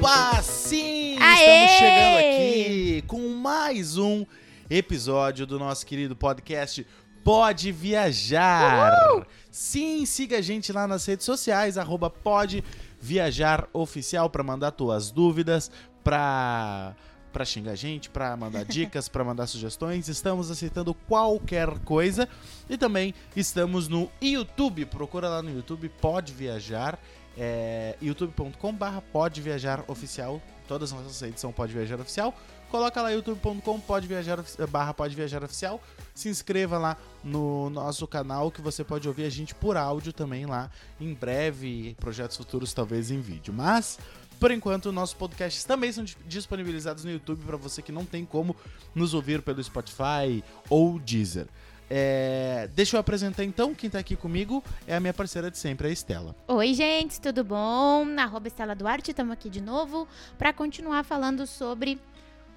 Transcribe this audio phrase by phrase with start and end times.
[0.00, 1.18] Opa, sim!
[1.20, 1.44] Aê!
[1.44, 4.24] Estamos chegando aqui com mais um
[4.70, 6.86] episódio do nosso querido podcast
[7.22, 9.26] Pode Viajar.
[9.50, 12.64] Sim, siga a gente lá nas redes sociais, arroba Pode
[12.98, 15.70] Viajar Oficial, para mandar tuas dúvidas,
[16.02, 16.96] pra,
[17.30, 20.08] pra xingar a gente, pra mandar dicas, pra mandar sugestões.
[20.08, 22.26] Estamos aceitando qualquer coisa.
[22.70, 26.98] E também estamos no YouTube, procura lá no YouTube, Pode Viajar
[27.36, 30.40] é, youtube.com/barra pode viajar oficial.
[30.66, 32.34] Todas as nossas redes são pode viajar oficial.
[32.70, 35.82] Coloca lá youtube.com pode viajar barra pode viajar oficial.
[36.14, 40.46] Se inscreva lá no nosso canal que você pode ouvir a gente por áudio também
[40.46, 40.70] lá.
[41.00, 43.52] Em breve, projetos futuros talvez em vídeo.
[43.52, 43.98] Mas
[44.40, 48.56] por enquanto, nossos podcasts também são disponibilizados no YouTube para você que não tem como
[48.94, 51.46] nos ouvir pelo Spotify ou Deezer.
[51.92, 55.88] É, deixa eu apresentar então, quem tá aqui comigo é a minha parceira de sempre,
[55.88, 56.36] a Estela.
[56.46, 58.06] Oi, gente, tudo bom?
[58.16, 60.06] Arroba Estela Duarte, estamos aqui de novo
[60.38, 62.00] para continuar falando sobre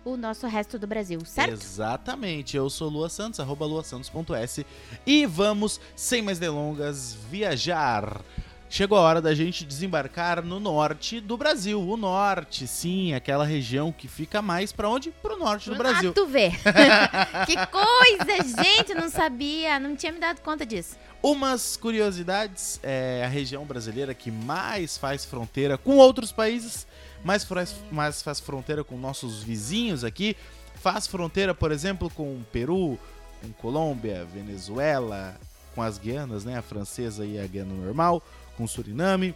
[0.05, 1.53] o nosso resto do Brasil, certo?
[1.53, 4.65] Exatamente, eu sou Lua Santos, arroba luasantos.s
[5.05, 8.21] e vamos, sem mais delongas, viajar
[8.73, 11.79] Chegou a hora da gente desembarcar no norte do Brasil.
[11.79, 15.11] O norte, sim, aquela região que fica mais para onde?
[15.11, 16.09] Pro norte do Brasil.
[16.09, 16.49] Ah, tu vê.
[17.45, 20.97] que coisa, gente, não sabia, não tinha me dado conta disso.
[21.21, 26.87] Umas curiosidades, é a região brasileira que mais faz fronteira com outros países,
[27.23, 30.35] mais faz, mais faz fronteira com nossos vizinhos aqui.
[30.81, 32.97] Faz fronteira, por exemplo, com Peru,
[33.39, 35.39] com Colômbia, Venezuela,
[35.75, 36.57] com as Guianas, né?
[36.57, 38.23] A francesa e a Guiana normal
[38.57, 39.35] com Suriname.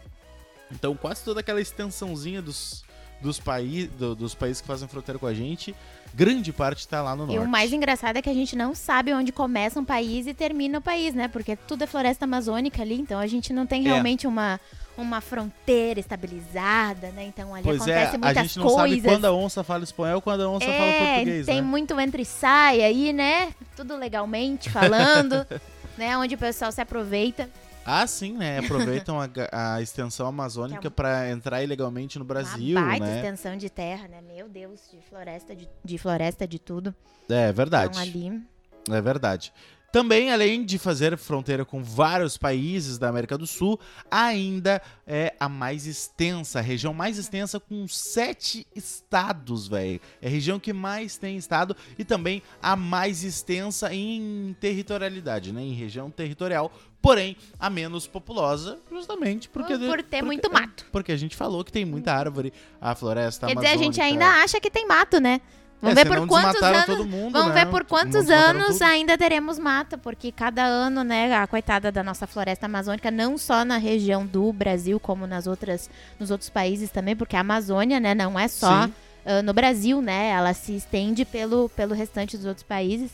[0.72, 2.84] Então, quase toda aquela extensãozinha dos,
[3.22, 5.76] dos, país, do, dos países que fazem fronteira com a gente,
[6.14, 7.36] grande parte está lá no norte.
[7.36, 10.34] E o mais engraçado é que a gente não sabe onde começa um país e
[10.34, 11.28] termina o país, né?
[11.28, 13.90] Porque tudo é floresta amazônica ali, então a gente não tem é.
[13.90, 14.30] realmente é.
[14.30, 14.60] uma,
[14.98, 17.26] uma fronteira estabilizada, né?
[17.26, 18.90] Então ali pois acontece é, muitas a gente não coisas.
[18.90, 21.62] sabe quando a onça fala espanhol, quando a onça é, fala português, tem né?
[21.62, 23.54] muito entre e sai aí, né?
[23.76, 25.46] Tudo legalmente falando,
[25.98, 26.18] né?
[26.18, 27.50] Onde o pessoal se aproveita.
[27.90, 28.60] Ah, sim, né?
[28.60, 29.30] Aproveitam a,
[29.76, 30.92] a extensão amazônica é um...
[30.92, 33.16] para entrar ilegalmente no Brasil, Uma baita né?
[33.16, 34.22] extensão de terra, né?
[34.22, 36.94] Meu Deus, de floresta, de, de floresta, de tudo.
[37.30, 37.98] É verdade.
[37.98, 38.44] Então, ali...
[38.90, 39.54] É verdade.
[39.92, 43.80] Também, além de fazer fronteira com vários países da América do Sul,
[44.12, 50.02] ainda é a mais extensa, a região mais extensa com sete estados, velho.
[50.22, 55.62] É a região que mais tem estado e também a mais extensa em territorialidade, né?
[55.62, 56.72] Em região territorial,
[57.02, 60.86] porém a menos populosa, justamente porque por ter porque, muito mato.
[60.92, 63.74] Porque a gente falou que tem muita árvore, a floresta Quer amazônica.
[63.74, 65.40] dizer, a gente ainda acha que tem mato, né?
[65.82, 67.06] Vamos é, ver por quantos anos.
[67.06, 67.66] Mundo, vamos né?
[67.66, 72.26] ver por quantos anos ainda teremos mata, porque cada ano, né, a coitada da nossa
[72.26, 75.90] floresta amazônica, não só na região do Brasil, como nas outras,
[76.20, 80.30] nos outros países também, porque a Amazônia, né, não é só uh, no Brasil, né?
[80.30, 83.12] Ela se estende pelo, pelo restante dos outros países.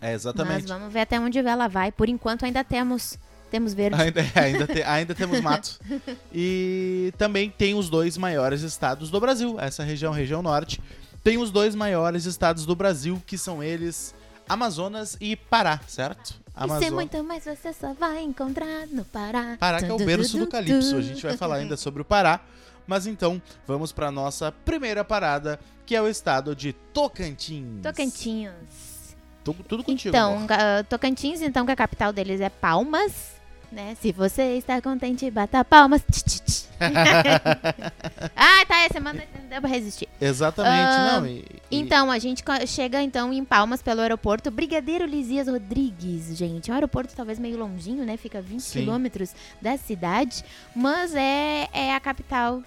[0.00, 0.62] É, exatamente.
[0.62, 1.90] Mas vamos ver até onde ela vai.
[1.90, 3.18] Por enquanto ainda temos
[3.50, 4.02] temos verde.
[4.02, 5.78] Ainda, ainda, te, ainda temos mato.
[6.32, 9.56] E também tem os dois maiores estados do Brasil.
[9.60, 10.80] Essa região, região norte,
[11.24, 14.14] tem os dois maiores estados do Brasil, que são eles
[14.46, 16.34] Amazonas e Pará, certo?
[16.54, 16.82] Amazon...
[16.82, 19.56] Isso é muito mais você só vai encontrar no Pará.
[19.58, 20.96] Pará que é o berço do calypso.
[20.96, 22.40] A gente vai falar ainda sobre o Pará.
[22.86, 27.82] Mas então, vamos para nossa primeira parada, que é o estado de Tocantins.
[27.82, 29.16] Tocantins.
[29.42, 30.14] Tudo, tudo contigo.
[30.14, 33.40] Então, uh, Tocantins, então, que a capital deles é Palmas
[33.74, 33.96] né?
[34.00, 36.02] Se você está contente, bata palmas.
[38.36, 40.08] ah, tá, essa semana não deu pra resistir.
[40.20, 41.26] Exatamente, uh, não.
[41.26, 41.78] E, e...
[41.78, 46.70] Então, a gente chega então em Palmas pelo aeroporto Brigadeiro Lisias Rodrigues, gente.
[46.70, 48.16] É um aeroporto talvez meio longinho, né?
[48.16, 48.80] Fica 20 Sim.
[48.80, 52.62] quilômetros da cidade, mas é, é a capital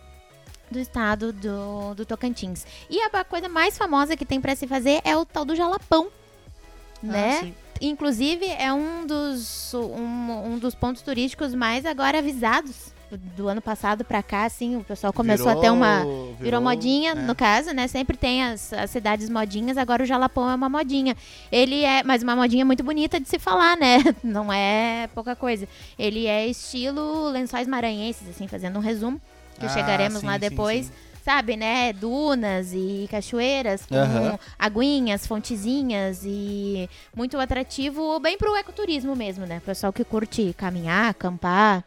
[0.70, 2.66] do estado do, do Tocantins.
[2.90, 6.08] E a coisa mais famosa que tem para se fazer é o tal do jalapão,
[7.02, 7.54] ah, né?
[7.82, 14.04] Inclusive, é um dos, um, um dos pontos turísticos mais agora avisados do ano passado
[14.04, 16.00] para cá, assim, o pessoal começou virou, a ter uma.
[16.00, 17.22] Virou, virou modinha, né?
[17.22, 17.88] no caso, né?
[17.88, 21.16] Sempre tem as, as, cidades modinhas, agora o Jalapão é uma modinha.
[21.52, 24.00] Ele é, mas uma modinha muito bonita de se falar, né?
[24.24, 25.68] Não é pouca coisa.
[25.98, 29.22] Ele é estilo lençóis maranhenses, assim, fazendo um resumo,
[29.58, 30.88] que ah, chegaremos sim, lá depois.
[30.88, 31.92] Sim, sim sabe, né?
[31.92, 34.40] Dunas e cachoeiras com uhum.
[34.58, 39.62] aguinhas, fontezinhas e muito atrativo, bem pro ecoturismo mesmo, né?
[39.66, 41.84] Pessoal que curte caminhar, acampar,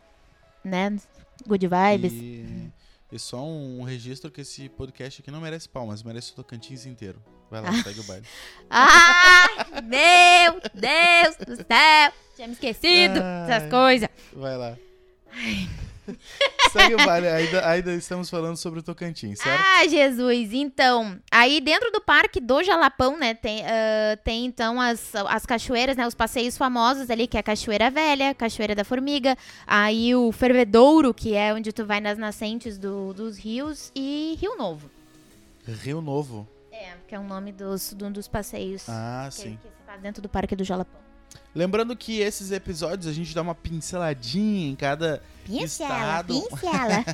[0.62, 0.94] né?
[1.46, 2.12] Good vibes.
[2.12, 2.70] E,
[3.10, 7.18] e só um registro que esse podcast aqui não merece palmas, merece o Tocantins inteiro.
[7.50, 8.26] Vai lá, segue o baile.
[8.68, 12.12] Ai, meu Deus do céu!
[12.36, 14.08] Tinha me esquecido Ai, dessas coisas.
[14.34, 14.76] Vai lá.
[16.72, 17.28] Segue o baile.
[17.28, 19.60] Ainda, ainda estamos falando sobre o Tocantins, certo?
[19.60, 20.52] Ah, Jesus!
[20.52, 25.96] Então, aí dentro do Parque do Jalapão, né, tem, uh, tem então as, as cachoeiras,
[25.96, 29.36] né, os passeios famosos ali, que é a Cachoeira Velha, Cachoeira da Formiga,
[29.66, 34.56] aí o Fervedouro, que é onde tu vai nas nascentes do, dos rios, e Rio
[34.56, 34.90] Novo.
[35.66, 36.48] Rio Novo?
[36.70, 39.58] É, que é o nome dos, de um dos passeios ah, que, sim.
[39.60, 41.09] que se faz dentro do Parque do Jalapão.
[41.54, 46.40] Lembrando que esses episódios a gente dá uma pinceladinha em cada Pincela, estado.
[46.48, 47.04] pincela.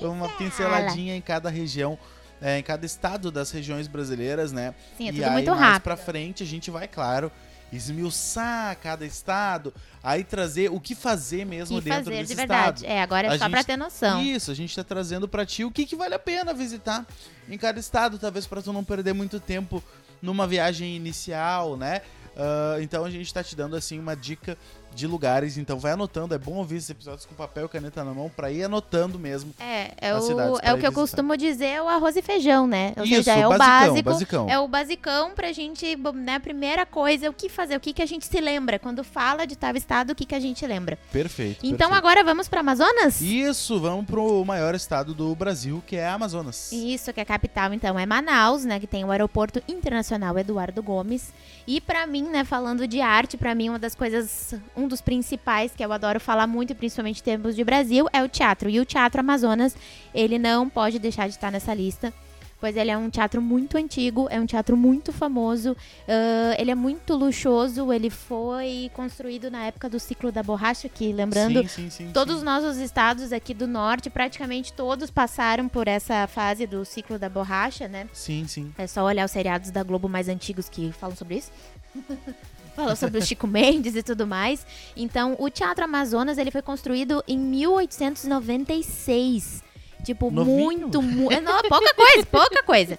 [0.10, 1.98] uma pinceladinha em cada região,
[2.40, 4.74] é, em cada estado das regiões brasileiras, né?
[4.96, 5.82] Sim, é e tudo aí, muito mais rápido.
[5.82, 7.30] pra frente, a gente vai, claro,
[7.70, 12.80] esmiuçar cada estado, aí trazer o que fazer mesmo E dentro fazer desse de verdade.
[12.82, 12.90] estado.
[12.96, 14.22] É, agora é A só gente- pra ter noção.
[14.22, 17.06] Isso, a gente tá trazendo pra ti o que, que vale a pena visitar
[17.48, 19.82] em cada estado, talvez pra tu não perder muito tempo
[20.22, 22.00] numa viagem inicial, né?
[22.38, 24.56] Ah, então a gente tá te dando assim uma dica
[24.98, 28.12] de lugares, então vai anotando, é bom ouvir esses episódios com papel e caneta na
[28.12, 29.54] mão pra ir anotando mesmo.
[29.60, 32.92] É, é cidades o, é o que eu costumo dizer, o arroz e feijão, né?
[32.96, 34.10] Ou Isso, seja, é o basicão, básico.
[34.10, 34.50] basicão.
[34.50, 36.34] É o basicão pra gente, né?
[36.34, 38.78] A primeira coisa, o que fazer, o que, que a gente se lembra.
[38.78, 40.98] Quando fala de tal estado, o que, que a gente lembra.
[41.12, 41.64] Perfeito.
[41.64, 41.94] Então perfeito.
[41.94, 43.20] agora vamos pra Amazonas?
[43.20, 46.72] Isso, vamos pro maior estado do Brasil, que é a Amazonas.
[46.72, 48.80] Isso, que a capital, então, é Manaus, né?
[48.80, 51.32] Que tem o Aeroporto Internacional Eduardo Gomes.
[51.66, 55.72] E pra mim, né, falando de arte, pra mim, uma das coisas, um dos principais
[55.76, 58.68] que eu adoro falar muito, principalmente em termos de Brasil, é o teatro.
[58.68, 59.76] E o Teatro Amazonas,
[60.14, 62.12] ele não pode deixar de estar nessa lista.
[62.60, 65.76] Pois ele é um teatro muito antigo, é um teatro muito famoso,
[66.08, 71.12] ah, ele é muito luxuoso, ele foi construído na época do ciclo da borracha, que
[71.12, 72.38] lembrando, sim, sim, sim, Todos sim.
[72.38, 77.28] os nossos estados aqui do norte, praticamente todos passaram por essa fase do ciclo da
[77.28, 78.08] borracha, né?
[78.12, 78.74] Sim, sim.
[78.76, 81.52] É só olhar os seriados da Globo mais antigos que falam sobre isso.
[82.78, 84.64] Falam sobre o Chico Mendes e tudo mais.
[84.96, 89.64] Então, o Teatro Amazonas, ele foi construído em 1896.
[90.04, 90.56] Tipo, Novinho.
[90.56, 91.40] muito, muito...
[91.40, 92.96] Não, pouca coisa, pouca coisa.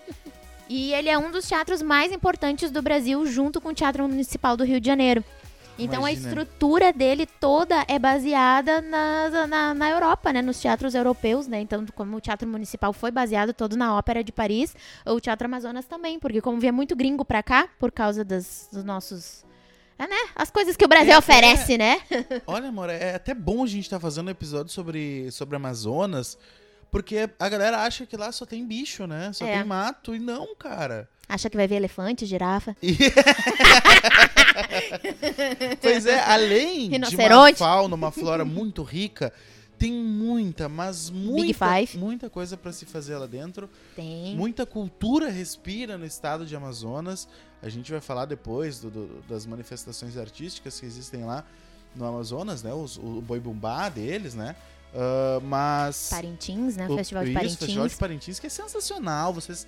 [0.68, 4.58] E ele é um dos teatros mais importantes do Brasil, junto com o Teatro Municipal
[4.58, 5.24] do Rio de Janeiro.
[5.80, 6.08] Então Imagina.
[6.08, 10.42] a estrutura dele toda é baseada na, na, na Europa, né?
[10.42, 11.62] Nos teatros europeus, né?
[11.62, 14.76] Então, como o Teatro Municipal foi baseado todo na Ópera de Paris,
[15.06, 18.84] o Teatro Amazonas também, porque como vinha muito gringo pra cá, por causa das, dos
[18.84, 19.48] nossos...
[20.00, 20.16] É, né?
[20.34, 22.00] As coisas que o Brasil É, oferece, né?
[22.48, 26.38] Olha, amor, é até bom a gente estar fazendo um episódio sobre, sobre Amazonas,
[26.90, 29.32] porque a galera acha que lá só tem bicho, né?
[29.34, 29.58] Só É.
[29.58, 31.10] tem mato, e não, cara.
[31.28, 32.76] Acha que vai ver elefante, girafa.
[35.82, 39.34] Pois é, além de uma fauna, uma flora muito rica,
[39.80, 41.66] tem muita, mas muita,
[41.96, 43.70] muita coisa pra se fazer lá dentro.
[43.96, 44.36] Tem.
[44.36, 47.28] Muita cultura respira no estado de Amazonas.
[47.62, 51.46] A gente vai falar depois do- do- das manifestações artísticas que existem lá
[51.96, 52.74] no Amazonas, né?
[52.74, 54.56] Os- o boi bumbá deles, né?
[54.94, 56.88] Ah, mas Parintins, né?
[56.90, 57.60] o- Festival de isso, Parintins.
[57.60, 59.34] Festival de Parintins, que é sensacional.
[59.34, 59.68] Vocês,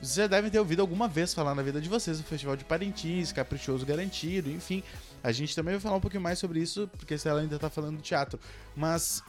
[0.00, 2.64] vocês já devem ter ouvido alguma vez falar na vida de vocês o Festival de
[2.64, 4.82] Parintins, caprichoso garantido, enfim.
[5.22, 7.68] A gente também vai falar um pouquinho mais sobre isso, porque se ela ainda tá
[7.70, 8.38] falando de teatro.
[8.74, 9.22] Mas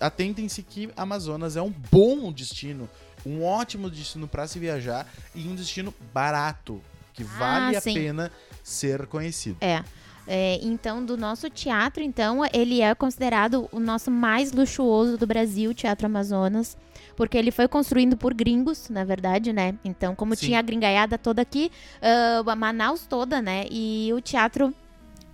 [0.00, 2.88] atentem-se que Amazonas é um bom destino,
[3.24, 6.80] um ótimo destino para se viajar e um destino barato,
[7.12, 7.94] que vale a Ah, sim.
[7.94, 8.30] pena
[8.62, 9.56] ser conhecido.
[9.60, 9.82] É.
[10.26, 15.70] É, então, do nosso teatro, então, ele é considerado o nosso mais luxuoso do Brasil,
[15.70, 16.78] o Teatro Amazonas.
[17.14, 19.74] Porque ele foi construído por gringos, na verdade, né?
[19.84, 20.46] Então, como Sim.
[20.46, 21.70] tinha a gringaiada toda aqui,
[22.00, 23.66] ah, a Manaus toda, né?
[23.70, 24.74] E o teatro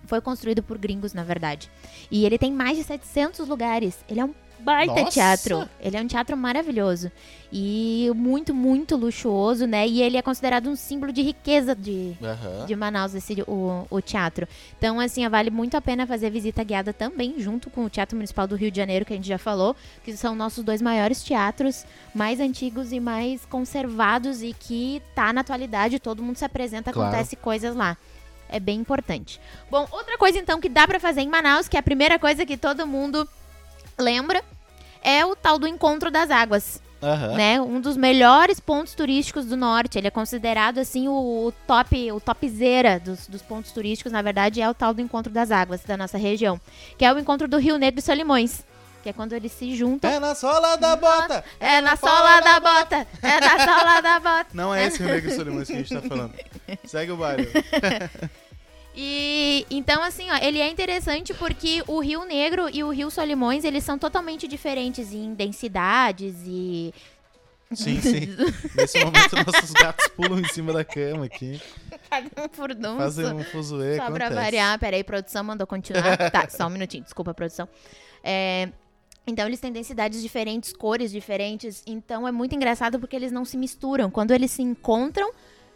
[0.05, 1.71] foi construído por gringos, na verdade.
[2.11, 3.97] E ele tem mais de 700 lugares.
[4.09, 5.11] Ele é um baita Nossa!
[5.11, 5.69] teatro.
[5.79, 7.11] Ele é um teatro maravilhoso.
[7.53, 9.85] E muito, muito luxuoso, né?
[9.85, 12.65] E ele é considerado um símbolo de riqueza de, Aham.
[12.65, 14.47] de Manaus, esse, o, o teatro.
[14.77, 18.47] Então, assim, vale muito a pena fazer visita guiada também, junto com o Teatro Municipal
[18.47, 21.85] do Rio de Janeiro, que a gente já falou, que são nossos dois maiores teatros,
[22.15, 27.09] mais antigos e mais conservados e que tá na atualidade, todo mundo se apresenta, Claro.
[27.09, 27.97] acontece coisas lá.
[28.47, 29.41] É bem importante.
[29.69, 32.45] Bom, outra coisa então que dá pra fazer em Manaus, que é a primeira coisa
[32.45, 33.27] que todo mundo
[34.01, 34.43] lembra,
[35.03, 37.33] é o tal do Encontro das Águas Aham.
[37.33, 37.59] né?
[37.59, 39.97] Um dos melhores pontos turísticos do norte.
[39.97, 44.11] Ele é considerado assim o, top, o topzera dos, dos pontos turísticos.
[44.11, 46.59] Na verdade, é o tal do Encontro das Águas da nossa região,
[46.97, 48.63] que é o encontro do Rio Negro e Solimões,
[49.01, 50.09] que é quando eles se juntam.
[50.09, 51.43] É na sola da bota!
[51.59, 54.47] É na sola da bota, é na sola da bota.
[54.53, 56.33] Não é esse o Negro Solimões que a gente tá falando.
[56.85, 57.49] Segue o baile.
[58.95, 63.63] E então assim, ó, ele é interessante porque o Rio Negro e o Rio Solimões,
[63.63, 66.93] eles são totalmente diferentes em densidades e
[67.73, 68.27] Sim, sim.
[68.75, 71.61] Nesse momento, nossos gatos pulam em cima da cama aqui.
[72.09, 72.75] cada um por.
[72.97, 74.33] Fazem um fuzuê, Só pra acontece.
[74.35, 76.17] variar, peraí, produção mandou continuar.
[76.31, 77.69] tá, só um minutinho, desculpa, produção.
[78.21, 78.67] É,
[79.25, 81.81] Então eles têm densidades diferentes, cores diferentes.
[81.87, 84.11] Então é muito engraçado porque eles não se misturam.
[84.11, 85.31] Quando eles se encontram,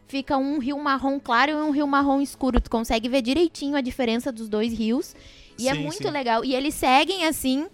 [0.07, 2.59] fica um rio marrom claro e um rio marrom escuro.
[2.61, 5.15] Tu consegue ver direitinho a diferença dos dois rios.
[5.57, 6.09] E é Sim, muito sim.
[6.09, 6.43] legal.
[6.43, 7.67] E eles seguem assim,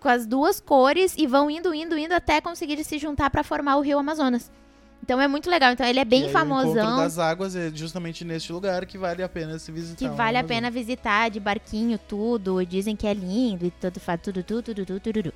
[0.00, 3.76] com as duas cores, e vão indo, indo, indo até conseguir se juntar pra formar
[3.76, 4.50] o rio Amazonas.
[5.02, 5.70] Então é muito legal.
[5.72, 6.96] Então ele é E bem aí, O encontro famosão.
[6.96, 9.98] das águas é justamente neste lugar que vale a pena se visitar.
[9.98, 10.48] Que o vale a Amazonas.
[10.48, 12.64] pena visitar de barquinho, tudo.
[12.64, 15.32] Dizem que é lindo e tudo, tudo, tudo, tudo, tudo, tudo.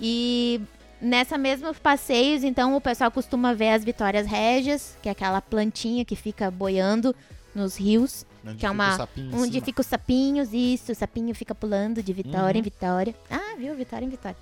[0.00, 0.60] E
[1.02, 6.04] nessa mesma passeios, então, o pessoal costuma ver as Vitórias Régias, que é aquela plantinha
[6.04, 7.14] que fica boiando
[7.54, 9.64] nos rios, Onde que é uma- em onde cima.
[9.66, 12.64] fica os sapinhos, isso, o sapinho fica pulando de vitória em Uhum.
[12.64, 13.14] vitória.
[13.30, 13.74] Ah, viu?
[13.74, 14.36] Vitória em vitória.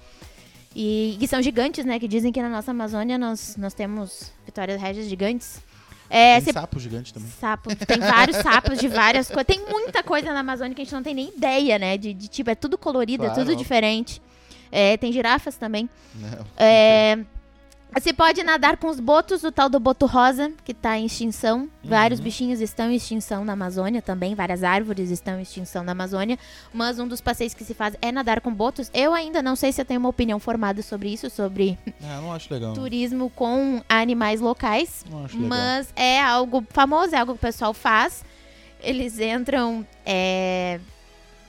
[0.76, 1.98] E, que são gigantes, né?
[1.98, 5.60] Que dizem que na nossa Amazônia nós, nós temos Vitórias Régias gigantes.
[6.08, 7.28] É, Tem cê sapo gigante também.
[7.40, 7.74] Sapo.
[7.86, 9.46] Tem vários sapos de várias coisas.
[9.46, 11.96] Tem muita coisa na Amazônia que a gente não tem nem ideia, né?
[11.96, 14.20] De, de tipo, é tudo colorido, Claro, é tudo diferente.
[14.72, 15.88] É, tem girafas também.
[16.14, 17.18] Não, É,
[17.92, 21.68] você pode nadar com os botos, o tal do boto rosa, que tá em extinção.
[21.82, 22.24] Vários Uhum.
[22.24, 24.32] bichinhos estão em extinção na Amazônia também.
[24.32, 26.38] Várias árvores estão em extinção na Amazônia.
[26.72, 28.88] Mas um dos passeios que se faz é nadar com botos.
[28.94, 33.28] Eu ainda não sei se eu tenho uma opinião formada sobre isso, sobre Ah, turismo
[33.30, 35.04] com animais locais.
[35.10, 35.48] Não acho legal.
[35.48, 38.24] Mas é algo famoso, é algo que o pessoal faz.
[38.80, 40.78] Eles entram é,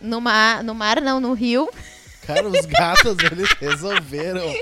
[0.01, 1.69] no, mar, no mar, não, no rio.
[2.25, 4.53] Cara, os gatos, eles resolveram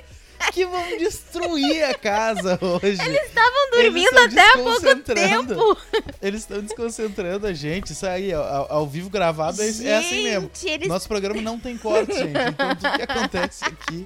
[0.54, 3.02] que vão destruir a casa hoje.
[3.02, 5.78] Eles estavam dormindo até há pouco tempo.
[6.22, 7.92] Eles estão desconcentrando a gente.
[7.92, 10.50] Isso aí, ao, ao vivo gravado, é, é assim mesmo.
[10.54, 10.88] Gente, eles...
[10.88, 12.30] Nosso programa não tem corte, gente.
[12.30, 14.06] Então tudo que acontece aqui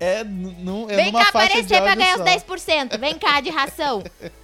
[0.00, 2.24] é, nu- é Vem numa cá faixa de aparecer pra ganhar só.
[2.54, 2.98] os 10%.
[2.98, 4.02] Vem cá de ração.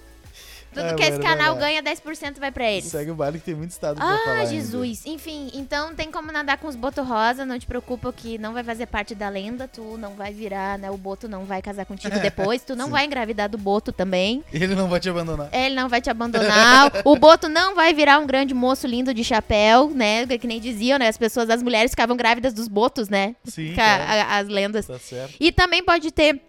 [0.73, 2.85] Tudo É, que esse mano, canal vai ganha, 10% vai pra eles.
[2.89, 4.49] Segue o baile que tem muito estado pra falar Ah, ainda.
[4.51, 5.03] Jesus.
[5.05, 7.45] Enfim, então tem como nadar com os botos rosa.
[7.45, 9.67] Não te preocupa que não vai fazer parte da lenda.
[9.67, 10.91] Tu não vai virar, né?
[10.91, 12.63] O boto não vai casar contigo depois.
[12.63, 12.91] Tu não Sim.
[12.91, 14.43] vai engravidar do boto também.
[14.53, 15.49] Ele não vai te abandonar.
[15.51, 16.91] Ele não vai te abandonar.
[17.05, 20.25] o Boto não vai virar um grande moço lindo de chapéu, né?
[20.25, 21.07] Que nem diziam, né?
[21.07, 23.35] As pessoas, as mulheres ficavam grávidas dos botos, né?
[23.45, 24.85] Sim, a- as lendas.
[24.85, 25.33] Tá certo.
[25.39, 26.41] E também pode ter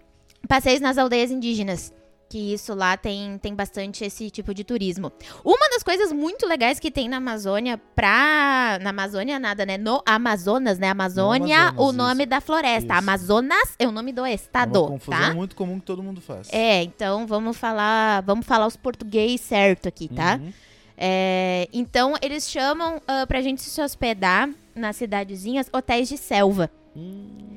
[0.49, 1.93] passeios nas aldeias indígenas.
[2.31, 5.11] Que isso lá tem, tem bastante esse tipo de turismo.
[5.45, 8.79] Uma das coisas muito legais que tem na Amazônia pra.
[8.81, 9.77] Na Amazônia nada, né?
[9.77, 10.91] No Amazonas, né?
[10.91, 12.31] Amazônia, Amazonas, o nome isso.
[12.31, 12.95] da floresta.
[12.95, 12.99] Isso.
[12.99, 15.35] Amazonas é o nome do É estado, uma confusão tá?
[15.35, 16.49] muito comum que todo mundo faz.
[16.53, 20.39] É, então vamos falar, vamos falar os português certo aqui, tá?
[20.41, 20.53] Uhum.
[20.97, 26.71] É, então eles chamam ah, pra gente se hospedar nas cidadezinhas hotéis de selva.
[26.97, 27.50] Hum.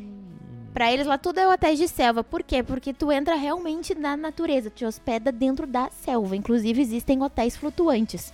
[0.74, 2.24] Pra eles lá tudo é hotéis de selva.
[2.24, 2.64] Por quê?
[2.64, 6.36] Porque tu entra realmente na natureza, te hospeda dentro da selva.
[6.36, 8.34] Inclusive existem hotéis flutuantes.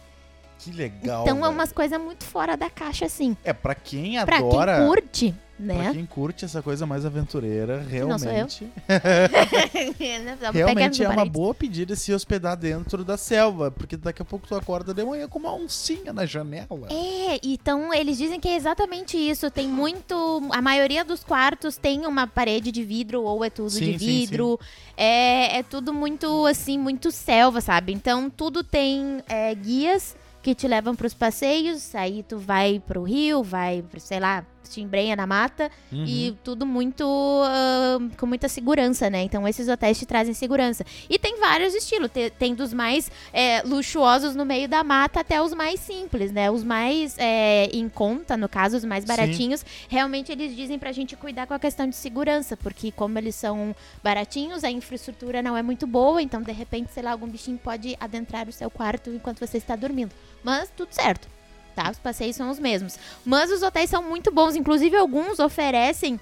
[0.57, 1.23] Que legal.
[1.23, 1.51] então é velho.
[1.53, 3.35] umas coisas muito fora da caixa assim.
[3.43, 4.77] É, pra quem Pra adora.
[4.77, 5.91] quem curte, Pra né?
[5.93, 8.65] quem curte essa coisa mais aventureira, realmente.
[10.53, 13.69] Realmente pegando é uma boa pedida se hospedar dentro da selva.
[13.69, 16.87] Porque daqui a pouco tu acorda de manhã com uma oncinha na janela.
[16.89, 19.51] É, então eles dizem que é exatamente isso.
[19.51, 20.41] Tem muito.
[20.51, 24.05] A maioria dos quartos tem uma parede de vidro ou é tudo Sim, de sim,
[24.05, 24.57] vidro.
[24.95, 27.91] É, é tudo muito, assim, muito selva, sabe?
[27.91, 31.93] Então tudo tem é, guias que te levam pros passeios.
[31.93, 35.69] Aí tu vai pro rio, vai, pro, sei lá, te embrenha na mata.
[35.91, 36.05] Uhum.
[36.05, 37.03] E tudo muito.
[37.45, 39.21] ah, com muita segurança, né?
[39.23, 40.85] Então esses hotéis te trazem segurança.
[41.09, 42.09] E tem vários estilos.
[42.11, 46.49] Te- Tem, dos mais é, luxuosos no meio da mata até os mais simples, né?
[46.51, 49.07] Os mais é, em conta, no caso, os mais Sim.
[49.07, 49.65] baratinhos.
[49.87, 52.55] Realmente eles dizem pra gente cuidar com a questão de segurança.
[52.57, 56.21] Porque como eles são baratinhos, a infraestrutura não é muito boa.
[56.21, 59.75] Então, de repente, sei lá, algum bichinho pode adentrar o seu quarto enquanto você está
[59.75, 60.11] dormindo.
[60.43, 61.27] Mas tudo certo.
[61.75, 61.89] Tá?
[61.91, 62.97] Os passeios são os mesmos.
[63.25, 64.55] Mas os hotéis são muito bons.
[64.55, 66.19] Inclusive, alguns oferecem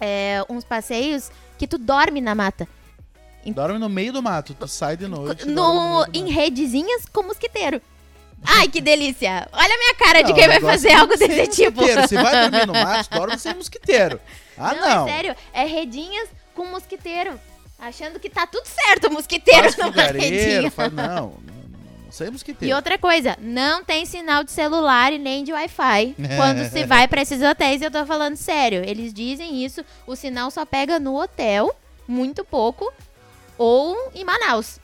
[0.00, 2.68] é, uns passeios que tu dorme na mata.
[3.46, 5.46] Dorme no meio do mato, tu sai de noite.
[5.46, 7.80] No, do em redezinhas com mosquiteiro.
[8.42, 9.48] Ai, que delícia!
[9.52, 11.80] Olha a minha cara de Não, quem o vai fazer é algo desse tipo.
[11.80, 12.08] mosquiteiro.
[12.08, 14.20] Se vai dormir no mato, dorme sem mosquiteiro.
[14.56, 15.08] Ah, não.
[15.08, 15.36] é sério.
[15.52, 17.38] É redinhas com mosquiteiro.
[17.78, 20.70] Achando que tá tudo certo o mosquiteiro Faz numa redinha.
[20.70, 20.92] faz...
[20.92, 21.34] Não,
[22.30, 22.72] mosquiteiro.
[22.72, 27.08] E outra coisa, não tem sinal de celular e nem de Wi-Fi quando se vai
[27.08, 27.82] pra esses hotéis.
[27.82, 28.82] Eu tô falando sério.
[28.84, 29.84] Eles dizem isso.
[30.06, 31.74] O sinal só pega no hotel,
[32.06, 32.92] muito pouco,
[33.58, 34.78] ou em Manaus.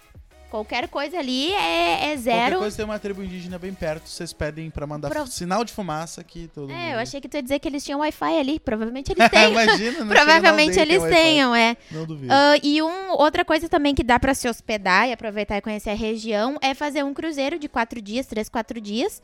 [0.50, 2.58] Qualquer coisa ali é, é Qualquer zero.
[2.58, 6.24] coisa tem uma tribo indígena bem perto, vocês pedem pra mandar Pro- sinal de fumaça
[6.24, 6.76] que todo mundo...
[6.76, 8.58] É, eu achei que tu ia dizer que eles tinham Wi-Fi ali.
[8.60, 9.52] Provavelmente eles têm.
[9.52, 11.76] Imagina, não Provavelmente eles tenham, é.
[11.90, 12.32] Não duvido.
[12.32, 15.90] Ah, e um, outra coisa também que dá pra se hospedar e aproveitar e conhecer
[15.90, 19.22] a região é fazer um cruzeiro de quatro dias, três, quatro dias,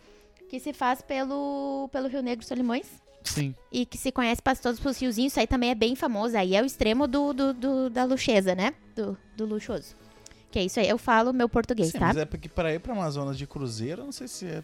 [0.48, 2.86] que se faz pelo, pelo Rio Negro Solimões.
[3.24, 3.52] Sim.
[3.72, 5.32] e que se conhece para todos os fiozinhos.
[5.32, 6.38] Isso aí também é bem famoso.
[6.38, 8.72] Aí é o extremo do, do, do- da luxeza, né?
[8.94, 9.96] Do, do luxuoso.
[10.56, 10.88] Que é isso aí.
[10.88, 12.06] Eu falo meu português, Sim, tá?
[12.06, 14.62] mas é porque para ir pra Amazonas de cruzeiro, eu não sei se é.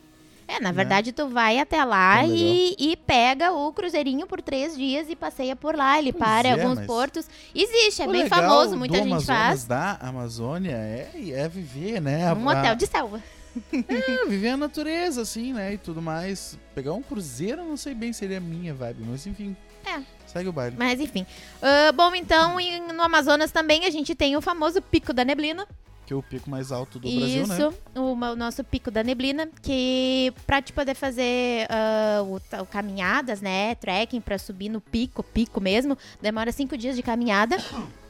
[0.49, 4.75] É, na verdade, tu vai até lá Tão e, e pega o cruzeirinho por três
[4.75, 5.99] dias e passeia por lá.
[5.99, 7.27] Ele Pois para em é, alguns mas- portos.
[7.55, 9.65] Existe, é O bem famoso, muita gente Amazonas, faz.
[9.67, 12.33] da Amazônia é, é viver, né?
[12.33, 13.23] Um a- hotel de selva.
[13.71, 15.75] É, viver a natureza, assim, né?
[15.75, 16.59] E tudo mais.
[16.75, 19.55] Pegar um cruzeiro, eu não sei bem se seria a minha vibe, mas enfim.
[19.85, 20.01] É.
[20.33, 20.77] Segue o baile.
[20.79, 21.27] Mas enfim.
[21.61, 25.67] Ah, bom, então, em- no Amazonas também a gente tem o famoso Pico da Neblina.
[26.05, 27.55] Que é o pico mais alto do Brasil, né?
[27.55, 33.41] Isso, o, nosso Pico da Neblina, que pra te poder fazer ah, o, o caminhadas,
[33.41, 37.57] né, trekking pra subir no pico, pico mesmo, demora cinco dias de caminhada.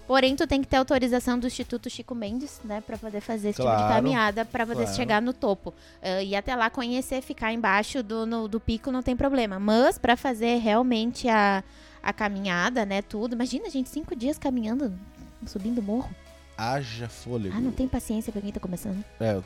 [0.07, 3.61] Porém, tu tem que ter autorização do Instituto Chico Mendes, né, pra poder fazer esse
[3.63, 4.97] tipo de Claro, caminhada, pra poder claro.
[4.97, 5.73] chegar no topo.
[6.03, 9.59] Ah, e até lá conhecer, ficar embaixo do, no- do pico não tem problema.
[9.59, 11.63] Mas pra fazer realmente a,
[12.03, 13.35] a caminhada, né, tudo.
[13.35, 14.93] Imagina, gente, cinco dias caminhando,
[15.47, 16.11] subindo o morro.
[16.57, 17.55] Haja fôlego.
[17.57, 19.03] Ah, não tem paciência pra quem tá começando.
[19.19, 19.45] É, eu,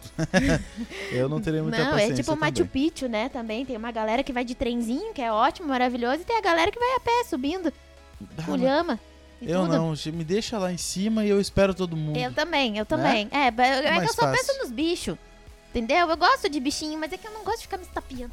[1.13, 2.37] eu não teria muita Não, paciência é tipo o.
[2.37, 3.29] Machu Picchu, né?
[3.29, 6.41] Também tem uma galera que vai de trenzinho, que é ótimo, maravilhoso, e tem a
[6.43, 7.73] galera que vai a pé, subindo,
[8.37, 8.99] Ah, com lhama.
[9.41, 9.73] eu tudo.
[9.73, 12.17] não, me deixa lá em cima e eu espero todo mundo.
[12.19, 13.29] Eu também, eu também.
[13.31, 14.45] É, ba- é que eu só fácil.
[14.47, 15.17] penso nos bichos.
[15.71, 16.09] Entendeu?
[16.11, 18.33] Eu gosto de bichinho, mas é que eu não gosto de ficar me estapeando.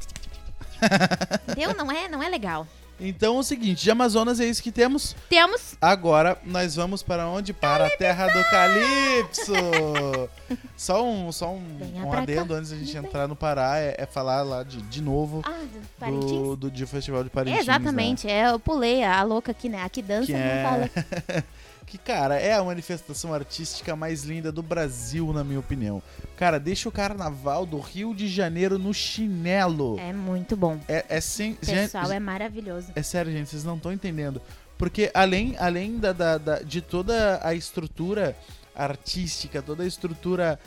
[1.48, 1.74] Entendeu?
[1.74, 2.66] Não é, não é legal.
[3.00, 5.16] Então é o seguinte, de Amazonas é isso que temos.
[5.28, 5.74] Temos.
[5.80, 7.52] Agora nós vamos para onde?
[7.52, 9.52] Para a terra do Calypso!
[10.76, 11.62] só um, só um,
[11.96, 12.60] um adendo cá.
[12.60, 16.20] antes da gente entrar no Pará, é, é falar lá de, de novo Ah, do
[16.20, 17.60] do, do, de Festival de Parintins.
[17.62, 19.82] Exatamente, é, eu pulei a, a louca aqui, né?
[19.82, 21.44] Aqui dança, Que não é- fala.
[21.86, 26.02] Que, cara, é a manifestação artística mais linda do Brasil, na minha opinião.
[26.36, 29.98] Cara, deixa o carnaval do Rio de Janeiro no chinelo.
[30.00, 30.80] É muito bom.
[30.88, 31.52] É, é sem.
[31.52, 32.88] O pessoal é maravilhoso.
[32.96, 34.40] É sério, gente, vocês não estão entendendo.
[34.76, 38.36] Porque além, além da, da- da- de toda a estrutura
[38.74, 40.58] artística, toda a estrutura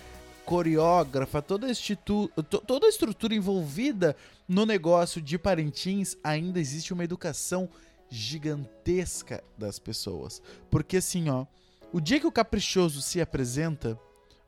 [0.46, 4.16] coreógrafa, toda a, institu- to- toda a estrutura envolvida
[4.48, 7.68] no negócio de Parintins, ainda existe uma educação
[8.10, 10.42] gigantesca das pessoas.
[10.70, 11.46] Porque assim, ó,
[11.92, 14.00] o dia que o caprichoso se apresenta,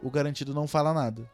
[0.02, 1.30] o garantido não fala nada.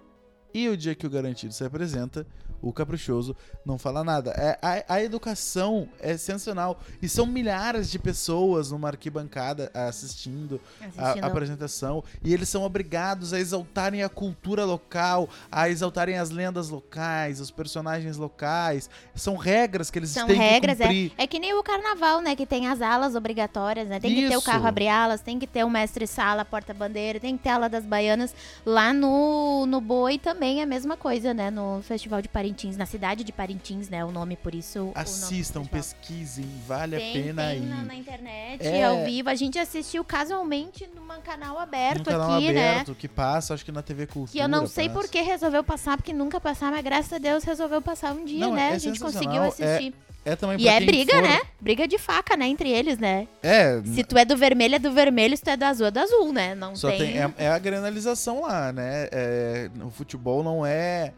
[0.55, 2.25] E o dia que o garantido se apresenta,
[2.61, 4.31] o caprichoso não fala nada.
[4.31, 6.79] É, a, a educação é sensacional.
[7.01, 11.23] E são milhares de pessoas numa arquibancada assistindo a, Assistindo.
[11.25, 12.01] a apresentação.
[12.23, 17.51] E eles são obrigados a exaltarem a cultura local, a exaltarem as lendas locais, os
[17.51, 18.89] personagens locais.
[19.13, 20.87] São regras que eles São têm regras, que é.
[20.87, 21.11] cumprir.
[21.17, 22.33] É que nem o carnaval, né?
[22.33, 23.99] Que tem as alas obrigatórias, né?
[23.99, 24.45] Tem que ter o Isso.
[24.45, 27.85] carro abrir alas, tem que ter o mestre-sala, porta-bandeira, tem que ter a ala das
[27.85, 28.33] baianas.
[28.65, 31.49] Lá no, no Boi também é a mesma coisa, né?
[31.51, 34.03] No Festival de Parintins, na cidade de Parintins, né?
[34.05, 34.91] O nome, por isso.
[34.95, 37.65] Assistam, pesquisem, vale Tem, a pena tem ir.
[37.65, 38.83] na, na internet, É.
[38.83, 39.29] ao vivo.
[39.29, 42.95] A gente assistiu casualmente num canal aberto no canal aqui, aberto né?
[42.99, 44.31] que passa, acho que na TV Cultura.
[44.31, 44.99] Que eu não sei passa.
[45.01, 48.39] por que resolveu passar, porque nunca passava, mas graças a Deus resolveu passar um dia,
[48.39, 48.71] Não, né?
[48.71, 49.93] é a gente conseguiu é- assistir.
[50.25, 51.41] É também E pra é quem briga, for- né?
[51.61, 52.47] Briga de faca, né?
[52.47, 53.27] Entre eles, né?
[53.43, 55.37] É, Se tu é do vermelho, é do vermelho.
[55.37, 56.55] Se tu é do azul, é do azul, né?
[56.55, 56.97] Não Só tem...
[56.99, 59.07] tem, é, é a granalização lá, né?
[59.11, 61.13] É, o futebol não é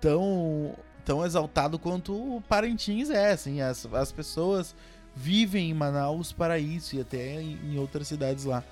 [0.00, 3.62] tão, tão exaltado quanto o Parintins é, assim.
[3.62, 4.74] As, as pessoas
[5.16, 8.62] vivem em Manaus para isso e até em, em outras cidades lá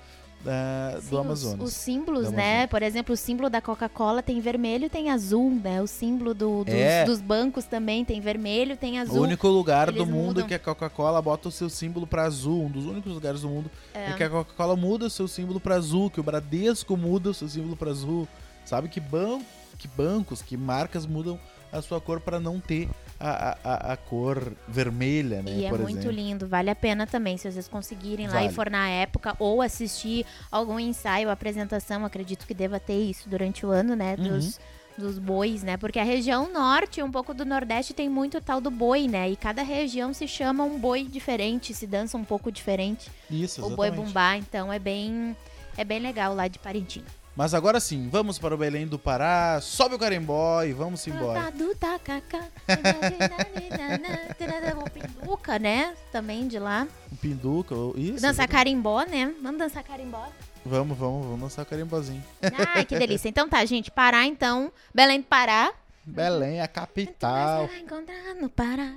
[0.43, 1.67] da- Sim, do os- Amazonas.
[1.67, 2.65] Os, símbolos, Do né?
[2.67, 5.81] Por exemplo, o símbolo da Coca-Cola tem vermelho e tem azul, né?
[5.81, 7.03] O símbolo do- dos, É.
[7.05, 9.21] dos bancos também tem vermelho tem O azul.
[9.23, 10.47] único lugar do eles mundo mudam.
[10.47, 13.69] que a Coca-Cola bota o seu símbolo para azul, um dos únicos lugares do mundo
[13.93, 14.13] é, É.
[14.13, 17.47] que a Coca-Cola muda o seu símbolo para azul, que o Bradesco muda o seu
[17.49, 18.27] símbolo para azul.
[18.65, 19.39] Sabe que, ban
[19.77, 21.39] que bancos, que marcas mudam
[21.71, 25.51] a sua cor para não ter a, a, a- cor vermelha, né?
[25.51, 26.11] E é muito exemplo.
[26.11, 28.53] lindo, vale a pena também, se vocês conseguirem lá e Vale.
[28.55, 33.69] for na época, ou assistir algum ensaio, apresentação, acredito que deva ter isso durante o
[33.71, 34.15] ano, né?
[34.17, 34.29] Uhum.
[34.29, 34.59] Dos,
[34.97, 35.75] dos bois, né?
[35.77, 39.29] Porque a região norte, um pouco do nordeste, tem muito tal do boi, né?
[39.29, 43.09] E cada região se chama um boi diferente, se dança um pouco diferente.
[43.29, 44.07] Isso, o boi exatamente.
[44.07, 45.35] bumbá, então é bem,
[45.77, 47.18] é bem legal lá de Parintins.
[47.35, 51.39] Mas agora sim, vamos para o Belém do Pará, sobe o carimbó e vamos embora.
[51.39, 51.43] O
[54.91, 55.95] Pinduca, né?
[56.11, 56.87] Também de lá.
[57.11, 58.21] O Pinduca, isso.
[58.21, 59.33] Dançar carimbó, né?
[59.41, 60.27] Vamos dançar carimbó.
[60.65, 62.23] Vamos, vamos, vamos dançar carimbozinho.
[62.75, 63.29] Ai, que delícia.
[63.29, 63.89] Então tá, gente.
[63.89, 64.71] Pará, então.
[64.93, 65.71] Belém do Pará.
[66.05, 67.67] Belém, a capital.
[67.67, 68.93] Você vai encontrar no Pará.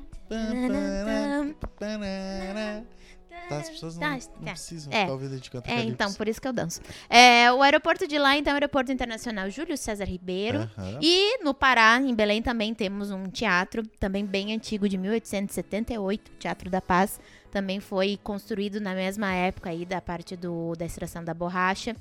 [3.54, 3.60] Tá?
[3.60, 4.50] As pessoas não, Tá, não tá.
[4.52, 5.00] precisam É.
[5.00, 6.80] ficar ouvindo de cantar É, então, por isso que eu danço.
[7.08, 10.68] É, o aeroporto de lá, então, é o Aeroporto Internacional Júlio César Ribeiro.
[11.00, 16.70] E no Pará, em Belém, também temos um teatro, também bem antigo, de 1878, Teatro
[16.70, 17.20] da Paz.
[17.50, 21.94] Também foi construído na mesma época aí da parte do, da extração da borracha.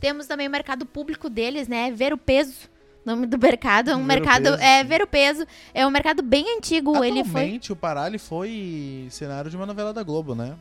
[0.00, 1.90] Temos também o mercado público deles, né?
[1.90, 2.68] Ver o Peso.
[3.04, 4.48] Nome do mercado é um Ver mercado.
[4.60, 4.82] É.
[4.82, 5.46] Ver o Peso.
[5.74, 7.04] É um mercado bem antigo.
[7.04, 7.42] Ele foi.
[7.42, 10.54] Atualmente, o Pará foi cenário de uma novela da Globo, né?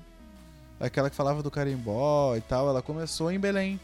[0.79, 3.79] Aquela que falava do carimbó e tal, ela começou em Belém.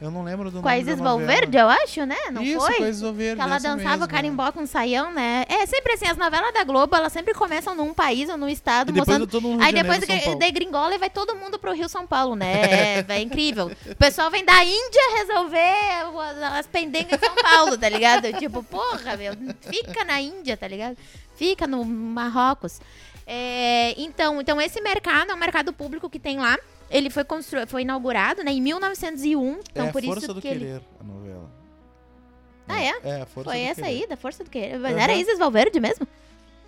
[0.00, 1.18] Eu não lembro do a nome da novela.
[1.18, 2.16] Valverde, eu acho, né?
[2.30, 2.88] Não Isso, foi?
[2.88, 4.06] Isis Valverde, Que ela dançava mesma.
[4.06, 5.44] carimbó com saião, né?
[5.48, 8.90] É sempre assim, as novelas da Globo, elas sempre começam num país ou num estado,
[8.90, 9.48] E depois mostrando.
[9.48, 12.62] mundo Aí depois que degringola e vai todo mundo pro Rio São Paulo, né?
[13.00, 13.72] É, é incrível.
[13.90, 18.32] O pessoal vem da Índia resolver as pendengas de São Paulo, tá ligado?
[18.38, 19.32] Tipo, porra, meu,
[19.62, 20.96] fica na Índia, tá ligado?
[21.34, 22.80] Fica no Marrocos.
[23.26, 26.56] É, então, então, esse mercado é um mercado público que tem lá.
[26.90, 27.66] Ele foi, constru...
[27.66, 29.60] foi inaugurado né, em 1901.
[29.70, 30.60] Então, é por Força isso do que ele.
[30.60, 31.50] Querer, a novela.
[32.66, 32.94] Ah, é?
[33.02, 34.02] É, a Força Foi do essa Querer.
[34.02, 34.78] aí, da Força do Querer.
[34.78, 35.00] Mas Aham.
[35.02, 36.06] era Isis Valverde mesmo?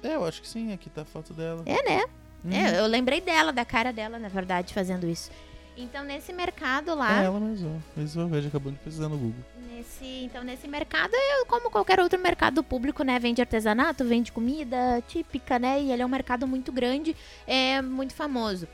[0.03, 1.63] É, eu acho que sim, aqui tá a foto dela.
[1.67, 2.05] É, né?
[2.43, 2.53] Uhum.
[2.53, 5.31] É, eu lembrei dela, da cara dela, na verdade, fazendo isso.
[5.77, 7.83] Então, nesse mercado lá, É ela mesmo.
[7.97, 9.45] Isis Valverde acabou de pesquisar no Google.
[9.71, 13.19] nesse, então, nesse mercado, é como qualquer outro mercado público, né?
[13.19, 15.81] Vende artesanato, vende comida típica, né?
[15.81, 17.15] E ele é um mercado muito grande,
[17.47, 18.67] é muito famoso.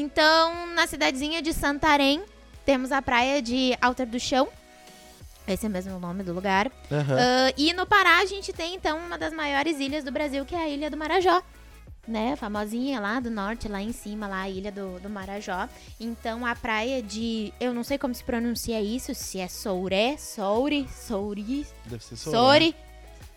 [0.00, 2.22] Então, na cidadezinha de Santarém,
[2.66, 4.48] temos a praia de Alter do Chão.
[5.46, 6.70] Esse é mesmo o nome do lugar.
[6.90, 7.16] Aham.
[7.16, 10.54] Ah, e no Pará a gente tem então uma das maiores ilhas do Brasil, que
[10.54, 11.42] é a Ilha do Marajó.
[12.06, 15.66] Né, famosinha lá do norte, lá em cima, lá a ilha do, do Marajó.
[15.98, 17.50] Então a praia de.
[17.58, 22.36] Eu não sei como se pronuncia isso, se é Souré, Souri, Souri, Deve ser Soré.
[22.36, 22.76] Sori.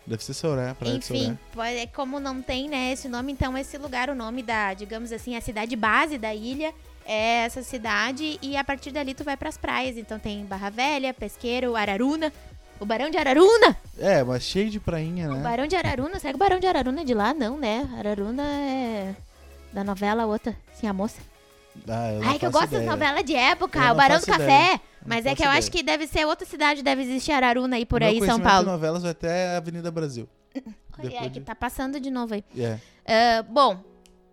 [0.08, 1.20] Deve ser Soré, praia de Soré.
[1.20, 5.12] Enfim, pode- como não tem né, esse nome, então esse lugar, o nome da, digamos
[5.12, 6.72] assim, a cidade base da ilha
[7.04, 8.38] é essa cidade.
[8.40, 9.96] E a partir dali tu vai pras praias.
[9.98, 12.32] Então tem Barra Velha, Pesqueiro, Araruna.
[12.80, 13.76] O Barão de Araruna!
[13.98, 15.42] É, mas cheio de prainha, O né?
[15.42, 17.34] Barão de Araruna, será que o Barão de Araruna é de lá?
[17.34, 17.88] Não, né?
[17.98, 19.14] Araruna é
[19.72, 21.18] da novela outra, sim, a moça.
[21.88, 22.90] Ah, eu Ai, que eu gosto das ideia.
[22.90, 24.42] novelas de época, Eu o Barão do Café.
[24.44, 24.80] ideia.
[25.06, 27.76] Mas Não é que eu faço acho que deve ser outra cidade, deve existir Araruna
[27.76, 28.64] aí por Meu aí São Paulo.
[28.66, 30.28] de novelas vai até a Avenida Brasil.
[31.00, 32.42] É, Depois que tá passando de novo aí.
[32.58, 32.76] É.
[33.06, 33.78] Ah, bom,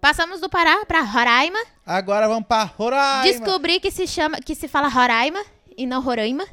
[0.02, 1.60] passamos do Pará pra Roraima.
[1.86, 3.21] Agora vamos pra Roraima.
[3.21, 5.39] Descobri que se chama, que se fala Roraima
[5.78, 6.43] e não Roraima.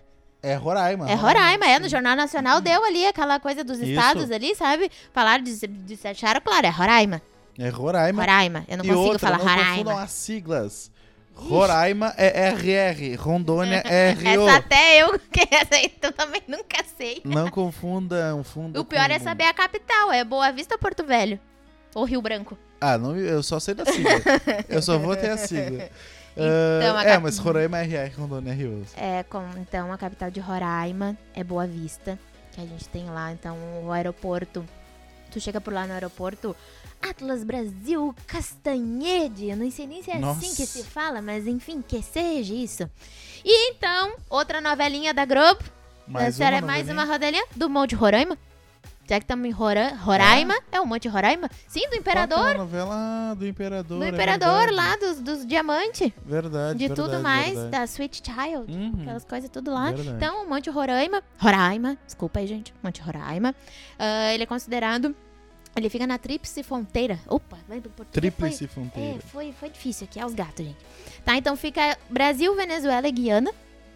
[0.42, 1.10] É Roraima.
[1.10, 1.78] É Roraima, é.
[1.78, 1.88] No.
[1.88, 3.86] Jornal Nacional deu ali aquela coisa dos Isso.
[3.92, 4.90] estados ali, sabe?
[5.14, 7.22] Falaram, de, de, acharam claro, é Roraima.
[7.58, 8.22] É Roraima.
[8.22, 8.64] Roraima.
[8.68, 9.70] Eu não e consigo outra, falar não Roraima.
[9.70, 10.90] confundam as siglas.
[11.34, 14.46] Roraima é RR, Rondônia é RO.
[14.46, 17.20] Essa até eu, que essa aí eu também nunca sei.
[17.24, 21.04] Não confundam fundo O pior com- é saber a capital, é Boa Vista ou Porto
[21.04, 21.40] Velho?
[21.94, 22.56] Ou Rio Branco?
[22.80, 24.10] Ah, não, eu só sei da sigla.
[24.68, 25.88] eu só vou ter a sigla.
[26.34, 28.82] Então, Ah, a é, cap- mas Roraima é RR, Rondônia é RO.
[28.96, 32.18] É, com, então a capital de Roraima é Boa Vista,
[32.52, 34.64] que a gente tem lá, então o aeroporto.
[35.30, 36.56] Tu chega por lá no aeroporto,
[37.02, 39.48] Atlas Brasil Castanhede.
[39.50, 40.40] Eu não sei nem se é assim Nossa.
[40.56, 42.88] que se fala, mas enfim, que seja isso.
[43.44, 45.60] E então, outra novelinha da Globo.
[46.06, 48.36] Mais uma mais uma rodelinha do Monte Roraima.
[49.08, 50.80] Já que estamos em Rora- Roraima, é.
[50.80, 51.50] o Monte Roraima?
[51.66, 52.54] Sim, do é Imperador.
[52.56, 53.98] novela do Imperador.
[53.98, 54.72] Do é Imperador verdade.
[54.76, 56.12] lá, dos, dos diamantes.
[56.24, 57.70] Verdade, De verdade, tudo mais, verdade.
[57.70, 58.72] da Sweet Child.
[58.72, 59.00] Uhum.
[59.02, 59.90] Aquelas coisas tudo lá.
[59.90, 60.08] Verdade.
[60.16, 61.20] Então, o Monte Roraima.
[61.38, 62.72] Roraima, desculpa aí, gente.
[62.82, 63.54] Monte Roraima.
[63.98, 65.14] ah, ele é considerado.
[65.74, 67.18] Ele fica na Tríplice Fronteira.
[67.26, 68.12] Opa, vai do português.
[68.34, 69.16] Tríplice Fronteira.
[69.16, 70.76] é, foi, foi difícil aqui, é os gatos, gente.
[71.24, 73.50] Tá, então fica Brasil, Venezuela e Guiana.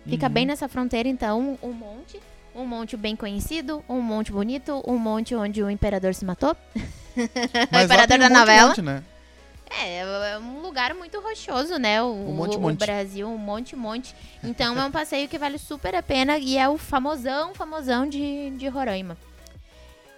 [0.09, 0.33] Fica Uhum.
[0.33, 2.21] bem nessa fronteira, então, um monte.
[2.55, 6.57] Um monte bem conhecido, um monte bonito, um monte onde o imperador se matou.
[7.73, 8.69] Lá Imperador um da novela.
[8.69, 9.03] monte, né?
[9.69, 9.99] É,
[10.33, 12.01] é um lugar muito rochoso, né?
[12.03, 12.83] O, Um monte, o- monte.
[12.83, 14.15] o Brasil, um monte, monte.
[14.43, 18.51] Então é um passeio que vale super a pena e é o famosão, famosão de,
[18.51, 19.19] de Roraima.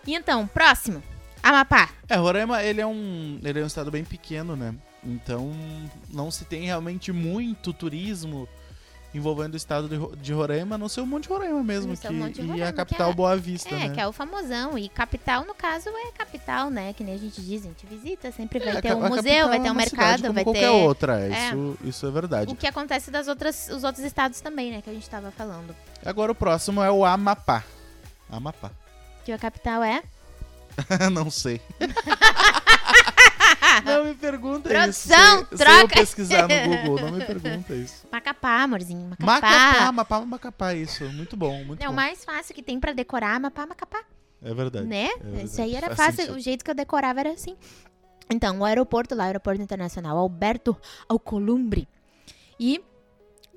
[0.07, 1.03] E então, próximo.
[1.43, 1.89] Amapá.
[2.09, 4.75] É, Roraima, ele é um, ele é um estado bem pequeno, né?
[5.05, 5.53] Então,
[6.11, 8.49] não se tem realmente muito turismo
[9.15, 12.09] envolvendo o estado de, Ro- de Roraima, a não ser o Monte Roraima mesmo, que,
[12.11, 13.95] Monte e Roraima, a que capital é- Boa Vista, É, né?
[13.95, 14.77] que é o famosão.
[14.77, 16.93] E capital, no caso, é capital, né?
[16.93, 19.09] Que nem a gente diz, a gente visita, sempre vai É, a ter um a
[19.09, 21.49] museu, vai é ter um mercado, vai qualquer ter outra, É.
[21.49, 22.53] isso, isso é verdade.
[22.53, 24.83] o que acontece das outras, os outros estados também, né?
[24.83, 25.75] Que a gente tava falando.
[26.05, 27.65] Agora o próximo é o Amapá.
[28.31, 28.71] Amapá.
[29.25, 30.03] Que a capital é...
[31.13, 31.61] não sei.
[33.85, 35.09] não me pergunta isso.
[35.09, 35.95] Produção, Se, se eu troca.
[36.01, 38.07] pesquisar no Google, não me pergunta isso.
[38.11, 39.09] Macapá, amorzinho.
[39.19, 39.93] Macapá.
[39.93, 41.05] Macapá, Macapá, isso.
[41.13, 41.97] Muito bom, muito É o bom.
[41.97, 44.03] mais fácil que tem pra decorar, Amapá, Macapá.
[44.43, 44.87] É verdade.
[44.87, 45.09] Né?
[45.21, 46.17] verdade, Isso aí era faz fácil.
[46.23, 46.37] sentido.
[46.37, 47.57] O jeito que eu decorava era assim.
[48.31, 50.77] Então, o aeroporto lá, Aeroporto Internacional Alberto
[51.09, 51.89] Alcolumbre.
[52.61, 52.81] E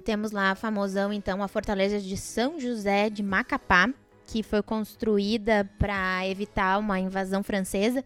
[0.05, 3.89] temos lá a famosão, então, a fortaleza de São José de Macapá,
[4.32, 8.04] que foi construída para evitar uma invasão francesa.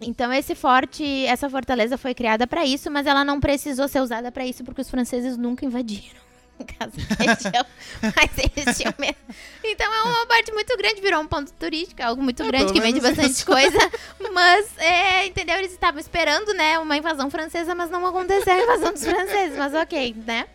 [0.00, 4.30] Então esse forte, essa fortaleza foi criada para isso, mas ela não precisou ser usada
[4.30, 6.22] para isso porque os franceses nunca invadiram.
[6.78, 7.66] Caso região,
[8.14, 9.16] mas eles tinham medo.
[9.64, 12.80] Então é uma parte muito grande, virou um ponto turístico, algo muito É, grande que
[12.80, 13.46] vende bastante isso.
[13.46, 13.78] coisa.
[14.32, 15.56] Mas, é, entendeu?
[15.56, 19.72] Eles estavam esperando, né, uma invasão francesa, mas não aconteceu a invasão dos franceses, mas
[19.74, 20.46] ok, né?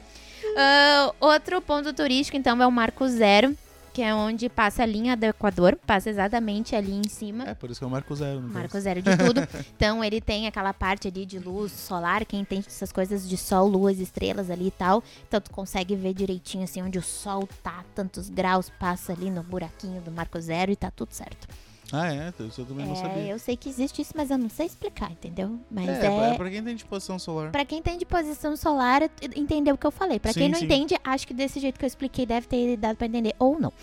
[0.57, 3.55] Ah, outro ponto turístico, então, é o Marco Zero,
[3.99, 7.43] que é onde passa a linha do Equador, passa exatamente ali em cima.
[7.49, 8.39] É, por isso que é o Marco Zero.
[8.39, 9.41] no Marco zero de tudo.
[9.75, 13.67] Então ele tem aquela parte ali de luz solar, quem entende essas coisas de sol,
[13.67, 15.03] luas, estrelas ali e tal.
[15.27, 19.43] Então tu consegue ver direitinho assim onde o sol tá, tantos graus, passa ali no
[19.43, 21.45] buraquinho do Marco Zero e tá tudo certo.
[21.91, 22.31] Ah, é?
[22.47, 23.23] Isso eu também não É, sabia.
[23.27, 25.59] eu sei que existe isso, mas eu não sei explicar, entendeu?
[25.71, 26.33] Mas é, é.
[26.33, 27.51] é pra quem tem disposição solar.
[27.51, 29.01] Pra quem tem de posição solar,
[29.35, 30.19] entendeu o que eu falei.
[30.19, 30.65] Pra Sim, quem não sim.
[30.65, 33.33] entende, acho que desse jeito que eu expliquei deve ter dado pra entender.
[33.39, 33.73] Ou não.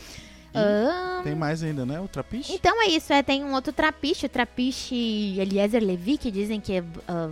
[0.55, 2.01] Ahn, Tem mais ainda, né?
[2.01, 2.53] O trapiche?
[2.55, 6.83] Então é isso, é, tem um outro trapiche, o trapiche Eliezer Levi, que dizem que,
[7.07, 7.29] ah,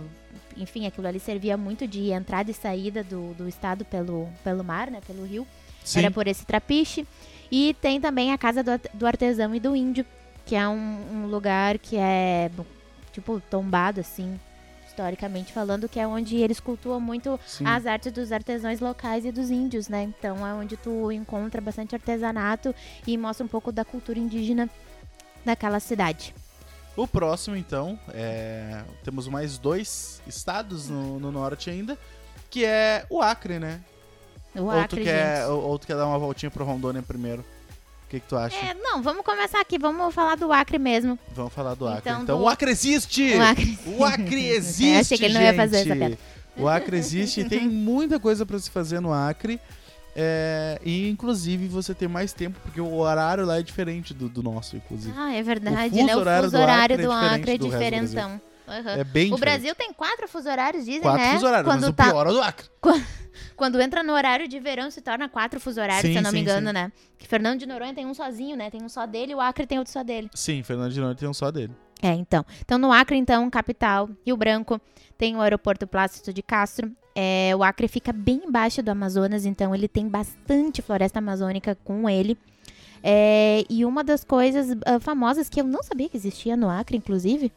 [0.55, 4.91] enfim, aquilo ali servia muito de entrada e saída do, do estado pelo, pelo mar,
[4.91, 5.47] né, pelo rio.
[5.83, 5.99] Sim.
[5.99, 7.07] Era por esse trapiche.
[7.51, 10.05] E tem também a casa do, do artesão e do índio,
[10.45, 12.51] que é um, um lugar que é,
[13.11, 14.39] tipo, tombado, assim,
[14.87, 17.65] historicamente falando, que é onde eles cultuam muito Sim.
[17.65, 20.03] as artes dos artesãos locais e dos índios, né?
[20.03, 22.73] Então é onde tu encontra bastante artesanato
[23.05, 24.69] e mostra um pouco da cultura indígena
[25.43, 26.33] daquela cidade.
[26.95, 28.83] O próximo, então, é...
[29.03, 31.97] temos mais dois estados no, no norte ainda,
[32.49, 33.81] que é o Acre, né?
[34.55, 37.43] O ou, Acre, tu quer, ou, ou tu quer dar uma voltinha pro Rondônia primeiro?
[38.05, 38.55] O que, que tu acha?
[38.57, 41.17] É, não, vamos começar aqui, vamos falar do Acre mesmo.
[41.35, 42.01] Vamos falar do Acre.
[42.11, 43.33] Então, Então, do- o Acre existe!
[43.35, 43.79] O Acre.
[43.97, 45.87] O Acre existe, Eu achei que ele não ia fazer gente.
[45.91, 46.17] essa piada.
[46.57, 49.59] O Acre existe e tem muita coisa pra se fazer no Acre.
[50.15, 54.41] é, e inclusive você tem mais tempo, porque o horário lá é diferente do, do
[54.41, 55.13] nosso, inclusive.
[55.17, 56.15] Ah, é verdade, fuso né?
[56.15, 57.89] O horário fuso do horário Acre é do Acre é do Brasil.
[57.89, 58.41] diferentão.
[58.67, 58.91] Aham.
[58.91, 59.39] É bem O diferente.
[59.39, 61.33] Brasil tem quatro fuso horários, dizem, Quatro né?
[61.33, 62.67] fuso horários, Quando mas o tá, pior é o do Acre.
[63.55, 66.31] Quando entra no horário de verão, se torna quatro fuso horários, Sim, se eu não
[66.31, 66.73] me sim, engano, sim.
[66.73, 66.91] né?
[67.17, 68.69] Que Fernando de Noronha tem um sozinho, né?
[68.69, 70.29] Tem um só dele e o Acre tem outro só dele.
[70.33, 71.73] Sim, Fernando de Noronha tem um só dele.
[72.01, 72.45] É, então.
[72.61, 74.79] Então, no Acre, então, capital, Rio Branco,
[75.17, 76.91] tem o aeroporto Plácido de Castro.
[77.15, 82.09] É, o Acre fica bem embaixo do Amazonas, então ele tem bastante floresta amazônica com
[82.09, 82.37] ele.
[83.01, 86.97] É, e uma das coisas ah, famosas que eu não sabia que existia no Acre,
[86.97, 87.51] inclusive,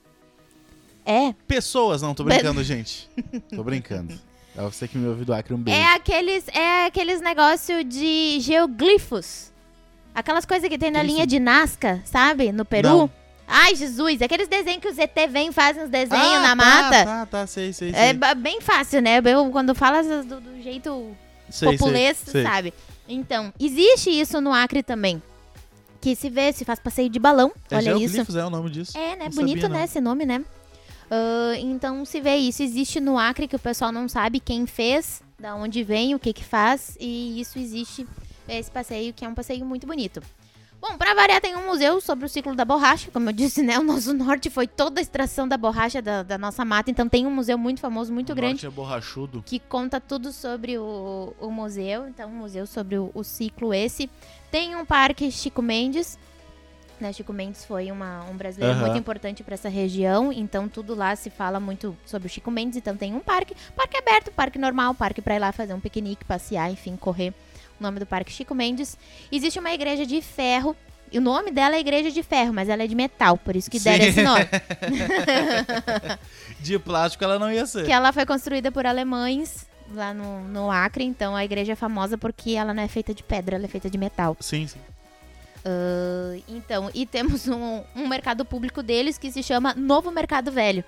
[1.10, 3.08] é, Pessoas, não, tô brincando, gente.
[3.50, 4.18] Tô brincando.
[4.56, 5.78] É você que me ouviu do Acre, um beijo.
[5.78, 9.52] é aqueles, é aqueles negócio de geoglifos.
[10.14, 11.28] Aquelas coisas que tem na Que linha isso?
[11.28, 12.50] de Nazca, sabe?
[12.50, 12.88] No Peru.
[12.88, 13.10] Não.
[13.46, 16.54] Ai, Jesus, aqueles desenhos que os ET vêm e fazem os desenhos Ah, na tá,
[16.56, 17.04] mata.
[17.04, 18.00] Tá, tá, sei, sei, sei.
[18.00, 19.22] É bem fácil, né?
[19.24, 21.16] Eu, quando fala do, do jeito
[21.48, 22.42] sei, populês, sei, sei.
[22.42, 22.74] sabe?
[23.08, 25.22] Então, existe isso no Acre também.
[26.00, 27.50] Que se vê, se faz passeio de balão.
[27.70, 27.98] É olha isso.
[28.00, 28.98] geoglifos, é o nome disso.
[28.98, 29.24] É, né?
[29.24, 29.84] Não Bonito, sabia, né?
[29.84, 30.44] Esse nome, né?
[31.10, 32.62] Ah, então, se vê isso.
[32.62, 36.32] Existe no Acre que o pessoal não sabe quem fez, da onde vem, o que
[36.32, 36.96] que faz.
[37.00, 38.06] E isso existe,
[38.48, 40.22] esse passeio, que é um passeio muito bonito.
[40.80, 43.10] Bom, pra variar, tem um museu sobre o ciclo da borracha.
[43.10, 43.80] Como eu disse, né?
[43.80, 46.88] O nosso norte foi toda a extração da borracha da, da nossa mata.
[46.88, 49.42] Então, tem um museu muito famoso, muito O grande norte é borrachudo.
[49.44, 52.06] que conta tudo sobre o, o museu.
[52.06, 54.08] Então, um museu sobre o, o ciclo esse.
[54.52, 56.16] Tem um parque Chico Mendes.
[57.00, 58.86] Né, Chico Mendes foi uma- um brasileiro Aham.
[58.86, 62.76] muito importante para essa região, então tudo lá se fala muito sobre o Chico Mendes.
[62.76, 66.24] Então tem um parque, parque aberto, parque normal, parque para ir lá fazer um piquenique,
[66.24, 67.32] passear, enfim, correr.
[67.78, 68.98] O nome do parque Chico Mendes.
[69.30, 70.76] Existe uma igreja de ferro.
[71.10, 73.70] E o nome dela é Igreja de Ferro, mas ela é de metal, por isso
[73.70, 74.10] que deram Sim.
[74.10, 74.44] esse nome.
[76.60, 77.86] De plástico ela não ia ser.
[77.86, 82.18] que ela foi construída por alemães lá no, no Acre, então a igreja é famosa
[82.18, 84.36] porque ela não é feita de pedra, ela é feita de metal.
[84.40, 84.78] Sim, sim.
[85.64, 90.84] Ah, então, e temos um, um mercado público deles que se chama Novo Mercado Velho.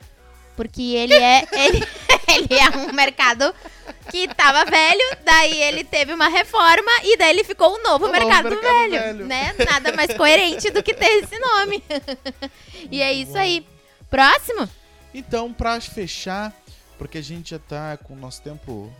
[0.56, 1.86] Porque ele é, ele,
[2.28, 3.54] ele é um mercado
[4.10, 8.50] que tava velho, daí ele teve uma reforma e daí ele ficou o Novo Mercado,
[8.50, 9.26] Mercado velho, Velho.
[9.26, 9.54] né?
[9.64, 11.82] Nada mais coerente do que ter esse nome.
[12.90, 13.66] e é isso aí.
[14.10, 14.68] Próximo?
[15.14, 16.52] Então, pra fechar,
[16.98, 18.92] porque a gente já tá com o nosso tempo.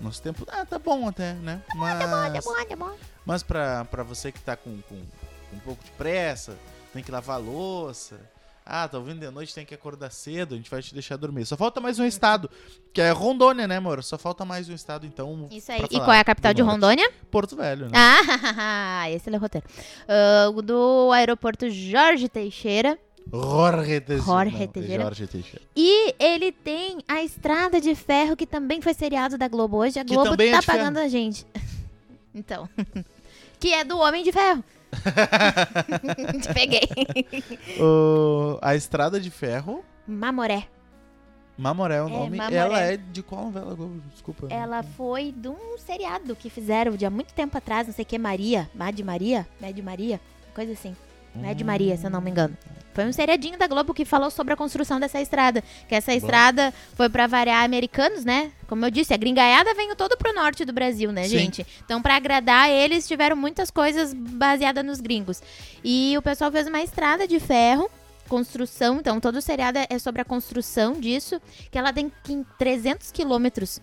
[0.00, 0.44] Nosso tempo.
[0.48, 1.62] Ah, tá bom até, né?
[1.74, 3.13] Mas, Tá bom, tá bom.
[3.24, 6.56] Mas pra, pra você que tá com, com, com um pouco de pressa,
[6.92, 8.18] tem que lavar louça.
[8.66, 11.44] Ah, tá ouvindo de noite, tem que acordar cedo, a gente vai te deixar dormir.
[11.44, 12.50] Só falta mais um estado,
[12.94, 14.02] que é Rondônia, né, amor?
[14.02, 15.46] Só falta mais um estado, então.
[15.50, 15.82] Isso aí.
[15.90, 16.62] E qual é a capital de.
[16.62, 17.10] Rondônia?
[17.30, 17.92] Porto Velho, né?
[17.94, 19.66] Ah, esse é o roteiro.
[20.56, 22.98] O do aeroporto Jorge Teixeira,
[23.30, 24.24] Jorge Teixeira.
[24.24, 25.02] Jorge Não, é Teixeira.
[25.02, 25.62] Jorge Teixeira.
[25.74, 29.98] E ele tem a Estrada de Ferro, que também foi seriado da Globo hoje.
[29.98, 30.78] A Globo também é tá de ferro.
[30.78, 31.46] pagando a gente.
[32.36, 32.68] Então.
[33.58, 34.62] que é do Homem de Ferro.
[36.42, 36.88] Te peguei.
[37.80, 40.68] O- a Estrada de Ferro, Mamoré.
[41.56, 42.36] Mamoré é o É, nome.
[42.36, 42.56] Mamoré.
[42.56, 43.74] Ela é de qual novela?
[43.74, 44.02] Globo?
[44.12, 44.46] Desculpa.
[44.50, 48.06] Ela foi de um seriado que fizeram de há muito tempo atrás, não sei o
[48.06, 48.68] que, Maria.
[48.74, 49.46] Mad Maria?
[49.60, 50.20] Mad Maria?
[50.54, 50.96] Coisa assim.
[51.34, 51.64] Mad Hum.
[51.64, 52.56] Maria, se eu não me engano.
[52.94, 55.64] Foi um seriadinho da Globo que falou sobre a construção dessa estrada.
[55.88, 56.16] Que essa Bom.
[56.16, 58.52] estrada foi pra variar americanos, né?
[58.68, 61.38] Como eu disse, a gringaiada veio todo pro norte do Brasil, né, Sim.
[61.38, 61.66] gente?
[61.84, 65.42] Então, pra agradar eles, tiveram muitas coisas baseadas nos gringos.
[65.82, 67.90] E o pessoal fez uma estrada de ferro,
[68.28, 68.98] construção.
[69.00, 71.42] Então, todo o seriado é sobre a construção disso.
[71.72, 73.80] Que ela tem quin- 300 quilômetros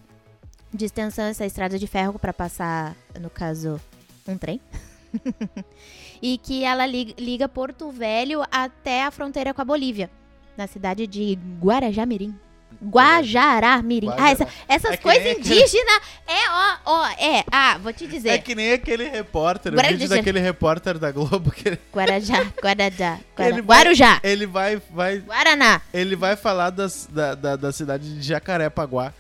[0.74, 3.78] de extensão, essa estrada de ferro, pra passar, no caso,
[4.26, 4.62] um trem.
[6.22, 10.10] e que ela li- liga Porto Velho até a fronteira com a Bolívia,
[10.58, 12.36] na cidade de Guarajá-Mirim.
[12.84, 14.10] Guajará-Mirim.
[14.18, 17.44] Ah, essa- essas É coisas nem indígenas é, ó, ó, é.
[17.52, 18.30] Ah, vou te dizer.
[18.30, 19.94] É que nem aquele repórter, o Guarajá.
[19.96, 25.20] vídeo daquele repórter da Globo que Guarajá, Guarajá, Guara- Ele vai- Guarujá, ele vai, vai,
[25.20, 25.82] Guaraná.
[25.94, 29.14] ele vai falar das- da, da, da cidade de Jacarepaguá.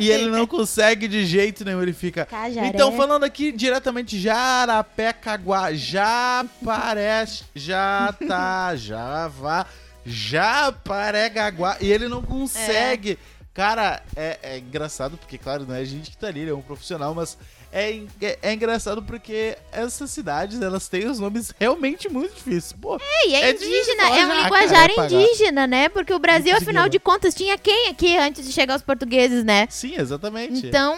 [0.00, 2.24] E ele não consegue de jeito nenhum, ele fica.
[2.26, 2.68] Cajaré.
[2.68, 9.66] Então, falando aqui diretamente Jarapecaguá, já parece, já tá, já vá,
[10.04, 11.76] Japaregaguá.
[11.80, 13.18] E ele não consegue.
[13.54, 16.54] Cara, é, é engraçado porque, claro, não é a gente que tá ali, ele é
[16.54, 17.36] um profissional, mas
[17.72, 22.72] é, é, é engraçado porque essas cidades, elas têm os nomes realmente muito difíceis.
[22.72, 25.12] Pô, É, e é, É indígena, é um linguajar pagar.
[25.12, 25.88] indígena, né?
[25.88, 29.66] Porque o Brasil, afinal de contas, tinha quem aqui antes de chegar os portugueses, né?
[29.70, 30.66] sim, exatamente.
[30.66, 30.96] Então,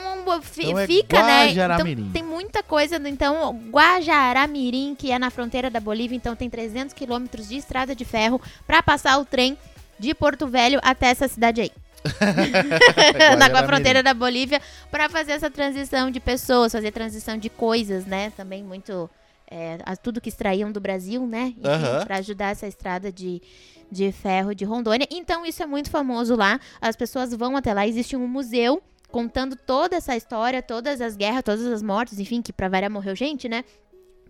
[0.58, 1.52] Então é fica, né?
[1.52, 2.96] Então, tem muita coisa.
[3.08, 8.04] Então, Guajará-Mirim, que é na fronteira da Bolívia, então tem 300 quilômetros de estrada de
[8.04, 9.56] ferro pra passar o trem
[9.98, 11.70] de Porto Velho até essa cidade aí.
[13.38, 17.48] Na com a fronteira da Bolívia, pra fazer essa transição de pessoas, fazer transição de
[17.48, 18.30] coisas, né?
[18.36, 19.08] Também muito.
[19.50, 21.54] é, a- tudo que extraíam do Brasil, né?
[22.04, 23.40] Pra ajudar essa estrada de,
[23.90, 25.06] de ferro de Rondônia.
[25.10, 26.58] Então, isso é muito famoso lá.
[26.80, 27.86] As pessoas vão até lá.
[27.86, 32.52] Existe um museu contando toda essa história, todas as guerras, todas as mortes, enfim, que
[32.52, 33.64] pra variar morreu gente, né?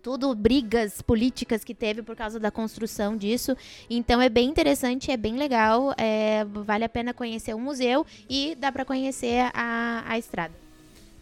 [0.05, 3.57] Tudo brigas políticas que teve por causa da construção disso.
[3.89, 5.95] Então é bem interessante, é bem legal.
[5.97, 10.53] é, vale a pena conhecer o museu e dá pra conhecer a, a estrada.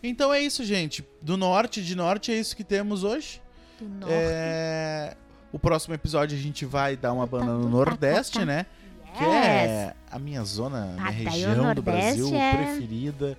[0.04, 1.02] Então é isso, gente.
[1.22, 3.42] Do norte, de norte, é isso que temos hoje.
[3.80, 4.14] Do norte.
[4.14, 5.16] É,
[5.54, 8.66] O próximo episódio a gente vai dar uma banda no Tá, tá, Nordeste, tá, né?
[9.18, 9.70] Que Yes.
[9.70, 13.38] é a minha zona, minha daí o região do Brasil é- preferida.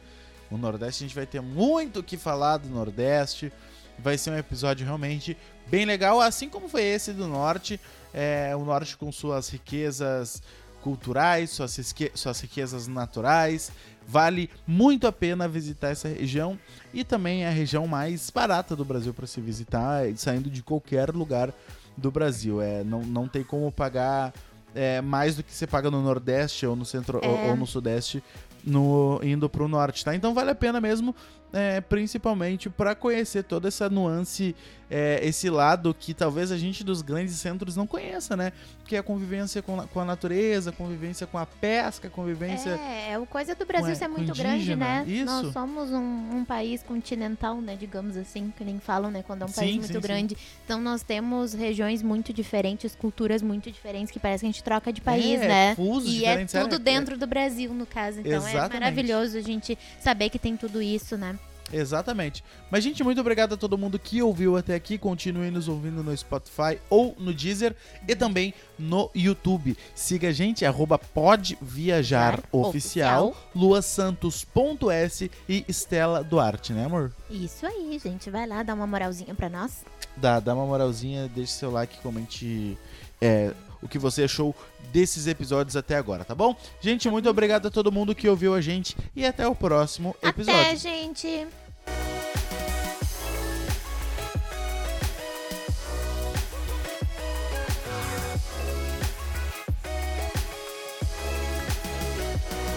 [0.51, 3.53] O Nordeste a gente vai ter muito o que falar do Nordeste.
[3.99, 7.81] Vai ser um episódio realmente bem legal, assim como foi esse do Norte.
[8.13, 10.43] É, o Norte com suas riquezas
[10.83, 13.73] culturais, suas, suas riquezas naturais.
[14.07, 16.59] Vale muito a pena visitar essa região
[16.93, 21.11] e também é a região mais barata do Brasil para se visitar, saindo de qualquer
[21.11, 21.51] lugar
[21.97, 22.61] do Brasil.
[22.61, 24.35] É, não, não tem como pagar
[24.75, 27.49] é, mais do que você paga no Nordeste ou no Centro ou, É.
[27.49, 28.23] ou no Sudeste
[28.63, 30.15] no, indo pro Norte, tá?
[30.15, 31.15] Então vale a pena mesmo,
[31.55, 34.55] é, principalmente para conhecer toda essa nuance,
[34.91, 38.53] é, esse lado que talvez a gente dos grandes centros não conheça, né?
[38.87, 42.71] Que é a convivência com, a- com a natureza, convivência com a pesca, convivência...
[42.71, 45.05] É, é o coisa do Brasil ser com muito grande, né?
[45.07, 45.25] isso.
[45.25, 47.77] Nós somos um, um país continental, né?
[47.81, 49.23] Digamos assim, que nem falam, né?
[49.27, 50.01] Quando é um Sim, país sim, muito sim.
[50.01, 50.37] grande.
[50.65, 54.93] Então nós temos regiões muito diferentes, culturas muito diferentes, que parece que a gente troca
[54.93, 55.75] de país, É, né?
[55.77, 58.21] fusos E é diferentes, tudo é- dentro do Brasil, no caso.
[58.21, 58.77] Então Exatamente.
[58.77, 61.39] é maravilhoso a gente saber que tem tudo isso, né?
[61.73, 62.45] Exatamente.
[62.71, 64.99] Mas, gente, muito obrigado a todo mundo que ouviu até aqui.
[64.99, 67.75] Continue nos ouvindo no Spotify ou no Deezer
[68.07, 69.77] e também no YouTube.
[69.95, 73.29] Siga a gente, arroba Pode Viajar Oficial.
[73.29, 77.13] Oficial, luasantos.s e Estela Duarte, né, amor?
[77.31, 78.31] Isso aí, gente.
[78.31, 79.85] Vai lá, dá uma moralzinha pra nós.
[80.17, 82.79] Dá, dá uma moralzinha, deixe seu like, comente
[83.21, 83.53] é,
[83.85, 84.57] o que você achou
[84.91, 86.57] desses episódios até agora, tá bom?
[86.81, 90.61] Gente, muito obrigado a todo mundo que ouviu a gente e até o próximo episódio.
[90.61, 91.47] Até, gente!